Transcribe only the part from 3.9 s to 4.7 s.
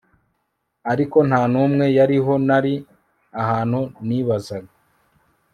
nibaza